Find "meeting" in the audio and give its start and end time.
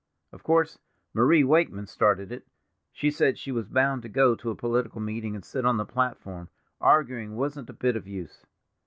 4.99-5.35